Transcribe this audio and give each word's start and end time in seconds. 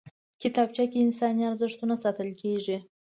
کتابچه 0.41 0.83
کې 0.91 1.01
انساني 1.05 1.43
ارزښتونه 1.51 1.95
ساتل 2.03 2.29
کېږي 2.41 2.77